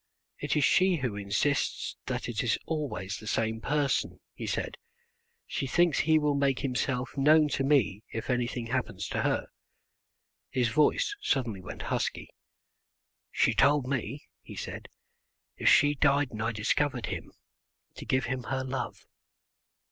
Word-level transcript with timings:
"It 0.39 0.55
is 0.55 0.63
she 0.63 0.95
who 0.95 1.15
insists 1.15 1.95
that 2.07 2.27
it 2.27 2.41
is 2.43 2.57
always 2.65 3.17
the 3.17 3.27
same 3.27 3.61
person," 3.61 4.19
he 4.33 4.47
said. 4.47 4.75
"She 5.45 5.67
thinks 5.67 5.99
he 5.99 6.17
will 6.17 6.33
make 6.33 6.61
himself 6.61 7.15
known 7.15 7.49
to 7.49 7.63
me 7.63 8.01
if 8.11 8.27
anything 8.27 8.65
happens 8.65 9.07
to 9.09 9.21
her." 9.21 9.49
His 10.49 10.69
voice 10.69 11.15
suddenly 11.21 11.61
went 11.61 11.83
husky. 11.93 12.31
"She 13.29 13.53
told 13.53 13.85
me," 13.87 14.27
he 14.41 14.55
said, 14.55 14.87
"if 15.55 15.69
she 15.69 15.93
died 15.93 16.31
and 16.31 16.41
I 16.41 16.51
discovered 16.51 17.05
him, 17.05 17.31
to 17.97 18.03
give 18.03 18.25
him 18.25 18.45
her 18.45 18.63
love." 18.63 19.05